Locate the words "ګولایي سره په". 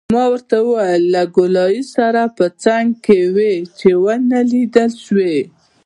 1.35-2.45